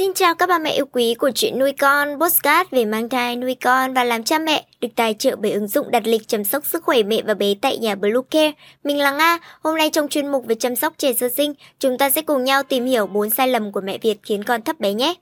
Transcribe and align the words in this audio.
Xin 0.00 0.14
chào 0.14 0.34
các 0.34 0.48
bà 0.48 0.58
mẹ 0.58 0.72
yêu 0.72 0.86
quý 0.92 1.14
của 1.14 1.30
chuyện 1.34 1.58
nuôi 1.58 1.72
con, 1.72 2.08
postcard 2.20 2.70
về 2.70 2.84
mang 2.84 3.08
thai, 3.08 3.36
nuôi 3.36 3.54
con 3.54 3.94
và 3.94 4.04
làm 4.04 4.24
cha 4.24 4.38
mẹ, 4.38 4.64
được 4.80 4.88
tài 4.96 5.14
trợ 5.14 5.36
bởi 5.36 5.52
ứng 5.52 5.68
dụng 5.68 5.90
đặt 5.90 6.02
lịch 6.06 6.28
chăm 6.28 6.44
sóc 6.44 6.66
sức 6.66 6.84
khỏe 6.84 7.02
mẹ 7.02 7.22
và 7.22 7.34
bé 7.34 7.54
tại 7.60 7.78
nhà 7.78 7.94
Bluecare. 7.94 8.52
Mình 8.84 8.98
là 8.98 9.10
Nga, 9.10 9.38
hôm 9.60 9.76
nay 9.76 9.90
trong 9.90 10.08
chuyên 10.08 10.26
mục 10.26 10.46
về 10.46 10.54
chăm 10.54 10.76
sóc 10.76 10.94
trẻ 10.98 11.12
sơ 11.12 11.28
sinh, 11.28 11.54
chúng 11.78 11.98
ta 11.98 12.10
sẽ 12.10 12.22
cùng 12.22 12.44
nhau 12.44 12.62
tìm 12.62 12.84
hiểu 12.84 13.06
4 13.06 13.30
sai 13.30 13.48
lầm 13.48 13.72
của 13.72 13.80
mẹ 13.80 13.98
Việt 13.98 14.16
khiến 14.22 14.44
con 14.44 14.62
thấp 14.62 14.80
bé 14.80 14.92
nhé. 14.92 15.14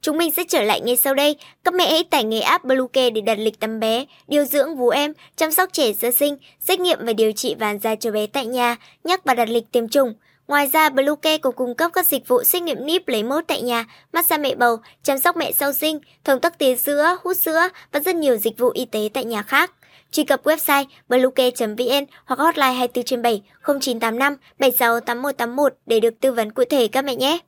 Chúng 0.00 0.18
mình 0.18 0.32
sẽ 0.32 0.44
trở 0.48 0.62
lại 0.62 0.80
ngay 0.80 0.96
sau 0.96 1.14
đây. 1.14 1.36
Các 1.64 1.74
mẹ 1.74 1.90
hãy 1.90 2.04
tải 2.04 2.24
ngay 2.24 2.40
app 2.40 2.64
Bluecare 2.64 3.10
để 3.10 3.20
đặt 3.20 3.38
lịch 3.38 3.60
tắm 3.60 3.80
bé, 3.80 4.04
điều 4.28 4.44
dưỡng 4.44 4.76
vú 4.76 4.88
em, 4.88 5.12
chăm 5.36 5.52
sóc 5.52 5.68
trẻ 5.72 5.92
sơ 5.92 6.10
sinh, 6.10 6.36
xét 6.60 6.80
nghiệm 6.80 6.98
và 7.06 7.12
điều 7.12 7.32
trị 7.32 7.54
vàng 7.54 7.78
da 7.78 7.94
cho 7.94 8.10
bé 8.10 8.26
tại 8.26 8.46
nhà, 8.46 8.76
nhắc 9.04 9.24
và 9.24 9.34
đặt 9.34 9.48
lịch 9.48 9.72
tiêm 9.72 9.88
chủng. 9.88 10.14
Ngoài 10.48 10.66
ra, 10.72 10.88
Bluecare 10.88 11.38
cũng 11.38 11.54
cung 11.54 11.74
cấp 11.74 11.90
các 11.94 12.06
dịch 12.06 12.28
vụ 12.28 12.44
xét 12.44 12.62
nghiệm 12.62 12.86
níp 12.86 13.08
lấy 13.08 13.22
mẫu 13.22 13.40
tại 13.46 13.62
nhà, 13.62 13.84
massage 14.12 14.42
mẹ 14.42 14.54
bầu, 14.54 14.76
chăm 15.02 15.18
sóc 15.18 15.36
mẹ 15.36 15.52
sau 15.52 15.72
sinh, 15.72 15.98
thông 16.24 16.40
tắc 16.40 16.58
tía 16.58 16.76
sữa, 16.76 17.18
hút 17.22 17.36
sữa 17.36 17.68
và 17.92 18.00
rất 18.00 18.16
nhiều 18.16 18.36
dịch 18.36 18.58
vụ 18.58 18.70
y 18.74 18.84
tế 18.84 19.08
tại 19.14 19.24
nhà 19.24 19.42
khác. 19.42 19.72
Truy 20.10 20.24
cập 20.24 20.44
website 20.44 20.84
bluecare.vn 21.08 22.04
hoặc 22.24 22.38
hotline 22.38 22.72
24 22.72 23.04
trên 23.04 23.22
7 23.22 23.42
0985 23.66 24.36
76 24.58 25.00
8181 25.00 25.74
để 25.86 26.00
được 26.00 26.20
tư 26.20 26.32
vấn 26.32 26.52
cụ 26.52 26.64
thể 26.70 26.88
các 26.88 27.04
mẹ 27.04 27.16
nhé. 27.16 27.38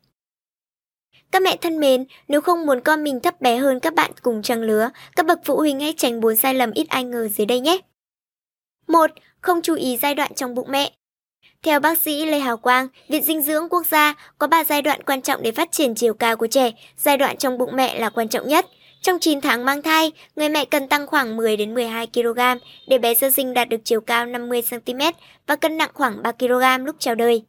Các 1.31 1.43
mẹ 1.43 1.57
thân 1.57 1.81
mến, 1.81 2.05
nếu 2.29 2.41
không 2.41 2.67
muốn 2.67 2.81
con 2.81 3.05
mình 3.05 3.21
thấp 3.21 3.41
bé 3.41 3.57
hơn 3.57 3.81
các 3.81 3.95
bạn 3.95 4.11
cùng 4.23 4.43
trang 4.43 4.63
lứa, 4.63 4.91
các 5.17 5.27
bậc 5.27 5.39
phụ 5.45 5.57
huynh 5.57 5.81
hãy 5.81 5.95
tránh 5.97 6.21
bốn 6.21 6.37
sai 6.37 6.55
lầm 6.55 6.71
ít 6.71 6.89
ai 6.89 7.05
ngờ 7.05 7.29
dưới 7.29 7.47
đây 7.47 7.61
nhé. 7.61 7.79
1. 8.87 9.11
Không 9.41 9.63
chú 9.63 9.75
ý 9.75 9.97
giai 9.97 10.15
đoạn 10.15 10.35
trong 10.35 10.55
bụng 10.55 10.67
mẹ. 10.71 10.98
Theo 11.63 11.81
bác 11.81 11.99
sĩ 11.99 12.27
Lê 12.27 12.39
Hào 12.39 12.57
Quang, 12.57 12.89
Viện 13.09 13.23
Dinh 13.23 13.43
dưỡng 13.43 13.69
Quốc 13.69 13.87
gia 13.87 14.15
có 14.39 14.47
3 14.47 14.65
giai 14.65 14.83
đoạn 14.83 15.03
quan 15.03 15.23
trọng 15.23 15.43
để 15.43 15.53
phát 15.53 15.73
triển 15.73 15.95
chiều 15.95 16.15
cao 16.15 16.37
của 16.37 16.47
trẻ. 16.47 16.71
Giai 16.97 17.17
đoạn 17.17 17.37
trong 17.37 17.59
bụng 17.59 17.71
mẹ 17.77 17.99
là 17.99 18.11
quan 18.11 18.29
trọng 18.29 18.49
nhất. 18.49 18.67
Trong 19.03 19.19
9 19.19 19.41
tháng 19.41 19.65
mang 19.65 19.83
thai, 19.83 20.13
người 20.37 20.49
mẹ 20.49 20.65
cần 20.65 20.89
tăng 20.89 21.07
khoảng 21.07 21.37
10 21.37 21.57
đến 21.57 21.75
12 21.75 22.07
kg 22.07 22.39
để 22.89 22.99
bé 22.99 23.15
sơ 23.15 23.31
sinh 23.31 23.55
đạt 23.55 23.69
được 23.69 23.81
chiều 23.85 24.01
cao 24.01 24.27
50 24.27 24.63
cm 24.71 25.01
và 25.47 25.57
cân 25.57 25.77
nặng 25.77 25.91
khoảng 25.95 26.23
3 26.23 26.33
kg 26.33 26.85
lúc 26.85 26.97
chào 26.99 27.15
đời. 27.15 27.43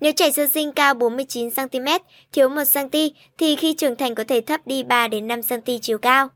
Nếu 0.00 0.12
trẻ 0.12 0.30
sơ 0.30 0.46
sinh 0.46 0.72
cao 0.72 0.94
49 0.94 1.50
cm, 1.50 1.86
thiếu 2.32 2.48
1 2.48 2.62
cm 2.74 2.98
thì 3.38 3.56
khi 3.56 3.74
trưởng 3.74 3.96
thành 3.96 4.14
có 4.14 4.24
thể 4.28 4.40
thấp 4.40 4.66
đi 4.66 4.82
3 4.82 5.08
đến 5.08 5.26
5 5.26 5.40
cm 5.42 5.72
chiều 5.82 5.98
cao. 5.98 6.28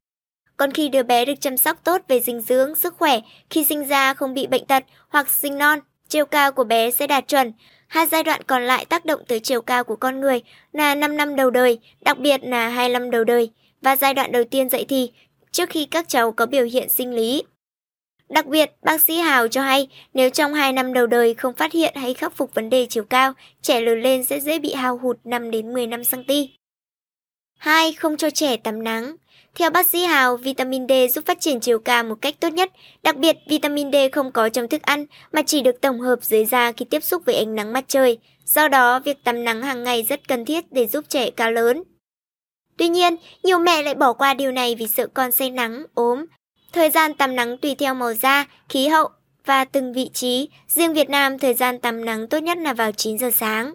Còn 0.57 0.73
khi 0.73 0.89
đứa 0.89 1.03
bé 1.03 1.25
được 1.25 1.41
chăm 1.41 1.57
sóc 1.57 1.77
tốt 1.85 2.01
về 2.09 2.21
dinh 2.21 2.41
dưỡng, 2.41 2.75
sức 2.75 2.95
khỏe, 2.99 3.21
khi 3.51 3.65
sinh 3.65 3.85
ra 3.85 4.15
không 4.15 4.35
bị 4.35 4.47
bệnh 4.47 4.67
tật 4.67 4.85
hoặc 5.09 5.31
sinh 5.31 5.59
non, 5.59 5.79
chiều 6.09 6.27
cao 6.27 6.53
của 6.53 6.65
bé 6.65 6.91
sẽ 6.91 7.07
đạt 7.07 7.29
chuẩn. 7.29 7.53
Hai 7.87 8.07
giai 8.07 8.23
đoạn 8.23 8.43
còn 8.47 8.63
lại 8.63 8.85
tác 8.85 9.05
động 9.05 9.21
tới 9.29 9.41
chiều 9.41 9.63
cao 9.63 9.85
của 9.85 9.97
con 9.97 10.21
người 10.21 10.41
là 10.73 10.95
5 10.95 11.17
năm 11.17 11.37
đầu 11.37 11.51
đời, 11.51 11.79
đặc 12.01 12.19
biệt 12.19 12.41
là 12.45 12.69
2 12.69 12.89
năm 12.89 13.11
đầu 13.11 13.25
đời, 13.25 13.51
và 13.83 13.97
giai 13.97 14.15
đoạn 14.15 14.33
đầu 14.33 14.45
tiên 14.45 14.69
dậy 14.69 14.85
thì, 14.89 15.11
trước 15.51 15.71
khi 15.71 15.85
các 15.85 16.09
cháu 16.09 16.33
có 16.33 16.47
biểu 16.47 16.65
hiện 16.65 16.89
sinh 16.89 17.15
lý. 17.15 17.43
Đặc 18.29 18.47
biệt, 18.47 18.71
bác 18.83 19.01
sĩ 19.01 19.19
Hào 19.19 19.49
cho 19.49 19.63
hay 19.63 19.89
nếu 20.15 20.31
trong 20.31 20.55
2 20.55 20.73
năm 20.73 20.93
đầu 20.93 21.07
đời 21.07 21.35
không 21.35 21.55
phát 21.55 21.73
hiện 21.73 21.95
hay 21.97 22.15
khắc 22.15 22.37
phục 22.37 22.55
vấn 22.55 22.71
đề 22.71 22.87
chiều 22.87 23.05
cao, 23.05 23.33
trẻ 23.63 23.81
lớn 23.81 24.03
lên 24.03 24.25
sẽ 24.25 24.41
dễ 24.41 24.59
bị 24.59 24.75
hao 24.75 24.99
hụt 24.99 25.17
5 25.25 25.51
đến 25.51 25.73
15 25.73 26.03
cm. 26.05 26.58
2. 27.59 27.93
Không 27.93 28.17
cho 28.17 28.31
trẻ 28.31 28.57
tắm 28.57 28.85
nắng. 28.85 29.17
Theo 29.55 29.71
bác 29.71 29.87
sĩ 29.87 30.05
Hào, 30.05 30.37
vitamin 30.37 30.89
D 30.89 30.93
giúp 31.15 31.25
phát 31.27 31.41
triển 31.41 31.61
chiều 31.61 31.79
cao 31.79 32.05
một 32.05 32.15
cách 32.21 32.35
tốt 32.41 32.49
nhất. 32.49 32.73
Đặc 33.03 33.17
biệt, 33.17 33.37
vitamin 33.49 33.93
D 33.93 33.97
không 34.13 34.33
có 34.33 34.49
trong 34.49 34.69
thức 34.69 34.83
ăn 34.83 35.07
mà 35.33 35.43
chỉ 35.43 35.61
được 35.61 35.81
tổng 35.81 36.01
hợp 36.01 36.19
dưới 36.23 36.45
da 36.45 36.73
khi 36.73 36.85
tiếp 36.85 37.01
xúc 37.01 37.23
với 37.27 37.35
ánh 37.35 37.55
nắng 37.55 37.73
mặt 37.73 37.85
trời. 37.89 38.19
Do 38.45 38.69
đó, 38.69 39.01
việc 39.01 39.25
tắm 39.25 39.45
nắng 39.45 39.63
hàng 39.63 39.85
ngày 39.85 40.03
rất 40.03 40.29
cần 40.29 40.45
thiết 40.45 40.65
để 40.73 40.87
giúp 40.87 41.05
trẻ 41.09 41.31
cao 41.31 41.53
lớn. 41.53 41.83
Tuy 42.77 42.89
nhiên, 42.89 43.17
nhiều 43.43 43.59
mẹ 43.59 43.83
lại 43.83 43.95
bỏ 43.95 44.13
qua 44.13 44.35
điều 44.35 44.53
này 44.53 44.75
vì 44.79 44.89
sợ 44.89 45.07
con 45.15 45.33
say 45.33 45.51
nắng, 45.51 45.85
ốm. 45.95 46.25
Thời 46.73 46.91
gian 46.91 47.15
tắm 47.15 47.37
nắng 47.37 47.59
tùy 47.59 47.75
theo 47.75 47.95
màu 47.95 48.15
da, 48.15 48.47
khí 48.69 48.89
hậu 48.89 49.09
và 49.45 49.65
từng 49.65 49.93
vị 49.93 50.11
trí. 50.15 50.49
Riêng 50.69 50.95
Việt 50.95 51.11
Nam, 51.11 51.39
thời 51.39 51.55
gian 51.55 51.79
tắm 51.79 52.05
nắng 52.05 52.29
tốt 52.29 52.39
nhất 52.39 52.59
là 52.59 52.73
vào 52.73 52.93
9 52.93 53.19
giờ 53.19 53.31
sáng. 53.31 53.75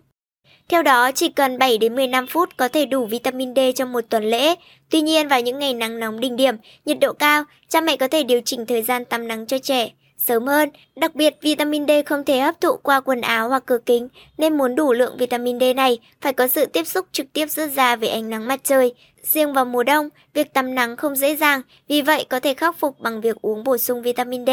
Theo 0.70 0.84
đó, 0.84 1.12
chỉ 1.12 1.30
cần 1.30 1.58
7 1.58 1.78
đến 1.78 1.96
15 1.96 2.28
phút 2.28 2.50
có 2.58 2.68
thể 2.68 2.86
đủ 2.86 3.06
vitamin 3.06 3.56
D 3.56 3.60
trong 3.76 3.92
một 3.92 4.04
tuần 4.10 4.24
lễ. 4.24 4.56
Tuy 4.90 5.02
nhiên, 5.02 5.28
vào 5.28 5.42
những 5.42 5.60
ngày 5.60 5.74
nắng 5.74 6.00
nóng 6.00 6.20
đỉnh 6.20 6.36
điểm, 6.36 6.56
nhiệt 6.86 6.98
độ 7.00 7.14
cao, 7.14 7.44
cha 7.70 7.82
mẹ 7.82 7.98
có 7.98 8.08
thể 8.08 8.24
điều 8.24 8.42
chỉnh 8.46 8.66
thời 8.66 8.82
gian 8.82 9.06
tắm 9.06 9.28
nắng 9.28 9.46
cho 9.46 9.58
trẻ 9.58 9.90
sớm 10.18 10.48
hơn. 10.48 10.70
Đặc 10.96 11.16
biệt, 11.16 11.34
vitamin 11.42 11.88
D 11.88 11.92
không 12.06 12.24
thể 12.24 12.40
hấp 12.40 12.62
thụ 12.62 12.78
qua 12.84 13.02
quần 13.02 13.22
áo 13.22 13.50
hoặc 13.50 13.64
cửa 13.66 13.78
kính, 13.86 14.08
nên 14.38 14.58
muốn 14.58 14.76
đủ 14.76 14.94
lượng 14.94 15.18
vitamin 15.18 15.60
D 15.60 15.64
này 15.76 16.00
phải 16.22 16.34
có 16.34 16.48
sự 16.48 16.66
tiếp 16.66 16.84
xúc 16.84 17.06
trực 17.12 17.34
tiếp 17.34 17.48
giữa 17.50 17.68
da 17.68 17.96
với 17.96 18.10
ánh 18.10 18.30
nắng 18.30 18.48
mặt 18.48 18.60
trời. 18.64 18.94
Riêng 19.24 19.54
vào 19.54 19.66
mùa 19.66 19.84
đông, 19.84 20.10
việc 20.34 20.54
tắm 20.54 20.76
nắng 20.76 20.98
không 20.98 21.16
dễ 21.16 21.36
dàng, 21.36 21.62
vì 21.88 22.02
vậy 22.02 22.26
có 22.30 22.40
thể 22.40 22.54
khắc 22.54 22.80
phục 22.80 23.00
bằng 23.00 23.22
việc 23.22 23.42
uống 23.42 23.64
bổ 23.64 23.78
sung 23.78 24.02
vitamin 24.02 24.46
D. 24.46 24.50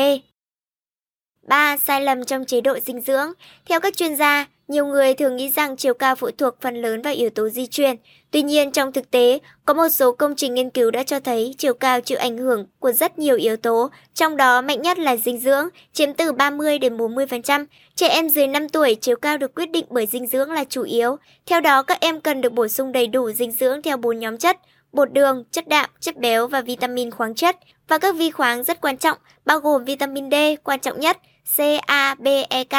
3. 1.46 1.76
Sai 1.76 2.00
lầm 2.00 2.24
trong 2.24 2.44
chế 2.44 2.60
độ 2.60 2.78
dinh 2.78 3.00
dưỡng. 3.00 3.32
Theo 3.66 3.80
các 3.80 3.96
chuyên 3.96 4.16
gia, 4.16 4.46
nhiều 4.68 4.86
người 4.86 5.14
thường 5.14 5.36
nghĩ 5.36 5.48
rằng 5.48 5.76
chiều 5.76 5.94
cao 5.94 6.16
phụ 6.16 6.30
thuộc 6.38 6.54
phần 6.60 6.82
lớn 6.82 7.02
vào 7.02 7.14
yếu 7.14 7.30
tố 7.30 7.48
di 7.48 7.66
truyền. 7.66 7.96
Tuy 8.30 8.42
nhiên, 8.42 8.72
trong 8.72 8.92
thực 8.92 9.10
tế, 9.10 9.38
có 9.64 9.74
một 9.74 9.88
số 9.88 10.12
công 10.12 10.36
trình 10.36 10.54
nghiên 10.54 10.70
cứu 10.70 10.90
đã 10.90 11.02
cho 11.02 11.20
thấy 11.20 11.54
chiều 11.58 11.74
cao 11.74 12.00
chịu 12.00 12.18
ảnh 12.18 12.38
hưởng 12.38 12.66
của 12.78 12.92
rất 12.92 13.18
nhiều 13.18 13.36
yếu 13.36 13.56
tố, 13.56 13.90
trong 14.14 14.36
đó 14.36 14.62
mạnh 14.62 14.82
nhất 14.82 14.98
là 14.98 15.16
dinh 15.16 15.40
dưỡng, 15.40 15.68
chiếm 15.92 16.14
từ 16.14 16.32
30 16.32 16.78
đến 16.78 16.96
40%. 16.96 17.66
Trẻ 17.94 18.08
em 18.08 18.28
dưới 18.28 18.46
5 18.46 18.68
tuổi 18.68 18.96
chiều 19.00 19.16
cao 19.16 19.38
được 19.38 19.54
quyết 19.54 19.70
định 19.70 19.84
bởi 19.88 20.06
dinh 20.06 20.26
dưỡng 20.26 20.50
là 20.50 20.64
chủ 20.64 20.82
yếu. 20.82 21.16
Theo 21.46 21.60
đó, 21.60 21.82
các 21.82 22.00
em 22.00 22.20
cần 22.20 22.40
được 22.40 22.52
bổ 22.52 22.68
sung 22.68 22.92
đầy 22.92 23.06
đủ 23.06 23.30
dinh 23.30 23.52
dưỡng 23.52 23.82
theo 23.82 23.96
bốn 23.96 24.18
nhóm 24.18 24.38
chất: 24.38 24.56
bột 24.92 25.12
đường, 25.12 25.44
chất 25.50 25.68
đạm, 25.68 25.90
chất 26.00 26.16
béo 26.16 26.46
và 26.46 26.60
vitamin 26.60 27.10
khoáng 27.10 27.34
chất. 27.34 27.56
Và 27.88 27.98
các 27.98 28.14
vi 28.16 28.30
khoáng 28.30 28.62
rất 28.62 28.80
quan 28.80 28.96
trọng, 28.96 29.18
bao 29.44 29.58
gồm 29.58 29.84
vitamin 29.84 30.30
D, 30.30 30.34
quan 30.64 30.80
trọng 30.80 31.00
nhất, 31.00 31.16
C, 31.56 31.60
A, 31.86 32.14
B, 32.14 32.26
E, 32.50 32.64
K. 32.64 32.74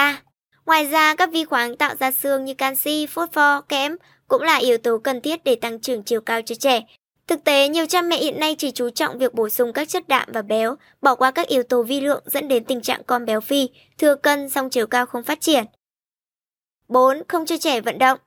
Ngoài 0.66 0.86
ra, 0.86 1.16
các 1.16 1.32
vi 1.32 1.46
khoáng 1.46 1.78
tạo 1.78 1.96
ra 2.00 2.12
xương 2.12 2.46
như 2.46 2.54
canxi, 2.54 3.06
phosphor, 3.06 3.64
kẽm 3.70 3.96
cũng 4.28 4.42
là 4.42 4.56
yếu 4.56 4.78
tố 4.78 4.98
cần 4.98 5.22
thiết 5.22 5.44
để 5.44 5.56
tăng 5.56 5.80
trưởng 5.80 6.04
chiều 6.04 6.22
cao 6.22 6.42
cho 6.42 6.56
trẻ. 6.56 6.82
Thực 7.28 7.44
tế, 7.44 7.68
nhiều 7.68 7.86
cha 7.86 8.02
mẹ 8.02 8.18
hiện 8.18 8.40
nay 8.40 8.56
chỉ 8.58 8.72
chú 8.72 8.90
trọng 8.90 9.18
việc 9.18 9.34
bổ 9.34 9.50
sung 9.50 9.74
các 9.74 9.90
chất 9.90 10.08
đạm 10.08 10.30
và 10.34 10.42
béo, 10.42 10.76
bỏ 11.02 11.16
qua 11.16 11.32
các 11.32 11.48
yếu 11.48 11.64
tố 11.64 11.84
vi 11.84 12.02
lượng 12.02 12.24
dẫn 12.26 12.48
đến 12.48 12.64
tình 12.64 12.82
trạng 12.82 13.04
con 13.04 13.26
béo 13.26 13.42
phì, 13.42 13.70
thừa 13.98 14.16
cân 14.16 14.50
song 14.50 14.70
chiều 14.70 14.88
cao 14.88 15.06
không 15.06 15.24
phát 15.24 15.42
triển. 15.42 15.64
4. 16.88 17.22
Không 17.28 17.46
cho 17.46 17.58
trẻ 17.58 17.82
vận 17.82 18.00
động 18.00 18.20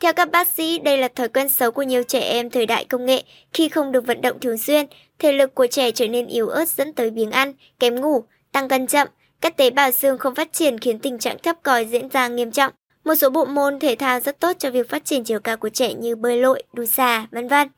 Theo 0.00 0.12
các 0.12 0.30
bác 0.30 0.48
sĩ, 0.48 0.78
đây 0.78 0.98
là 0.98 1.08
thói 1.08 1.28
quen 1.28 1.48
xấu 1.48 1.70
của 1.70 1.82
nhiều 1.82 2.02
trẻ 2.02 2.20
em 2.20 2.50
thời 2.50 2.66
đại 2.66 2.84
công 2.84 3.06
nghệ. 3.06 3.22
Khi 3.52 3.68
không 3.68 3.92
được 3.92 4.06
vận 4.06 4.20
động 4.20 4.40
thường 4.40 4.58
xuyên, 4.58 4.86
thể 5.18 5.32
lực 5.32 5.54
của 5.54 5.66
trẻ 5.66 5.90
trở 5.90 6.08
nên 6.08 6.26
yếu 6.26 6.48
ớt 6.48 6.68
dẫn 6.68 6.92
tới 6.92 7.10
biếng 7.10 7.30
ăn, 7.30 7.52
kém 7.78 8.00
ngủ, 8.00 8.24
tăng 8.52 8.68
cân 8.68 8.86
chậm, 8.86 9.08
các 9.42 9.56
tế 9.56 9.70
bào 9.70 9.90
xương 9.90 10.18
không 10.18 10.34
phát 10.34 10.52
triển 10.52 10.78
khiến 10.78 10.98
tình 10.98 11.18
trạng 11.18 11.38
thấp 11.42 11.56
còi 11.62 11.84
diễn 11.84 12.08
ra 12.08 12.28
nghiêm 12.28 12.50
trọng. 12.50 12.72
Một 13.04 13.14
số 13.14 13.30
bộ 13.30 13.44
môn 13.44 13.78
thể 13.80 13.96
thao 13.98 14.20
rất 14.20 14.40
tốt 14.40 14.56
cho 14.58 14.70
việc 14.70 14.88
phát 14.88 15.04
triển 15.04 15.24
chiều 15.24 15.40
cao 15.40 15.56
của 15.56 15.68
trẻ 15.68 15.94
như 15.94 16.16
bơi 16.16 16.36
lội, 16.40 16.62
đu 16.72 16.84
xà, 16.84 17.26
vân 17.30 17.48
vân. 17.48 17.68